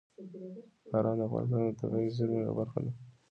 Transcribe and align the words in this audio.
باران 0.91 1.15
د 1.19 1.21
افغانستان 1.27 1.61
د 1.65 1.69
طبیعي 1.79 2.09
زیرمو 2.15 2.41
یوه 2.45 2.53
برخه 2.59 2.79
ده. 2.85 2.91